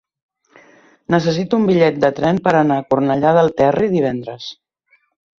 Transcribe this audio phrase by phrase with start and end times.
[1.15, 4.49] Necessito un bitllet de tren per anar a Cornellà del Terri divendres.